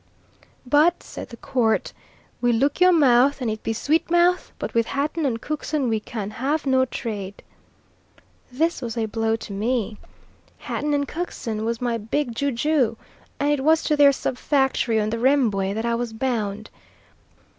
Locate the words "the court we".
1.29-2.51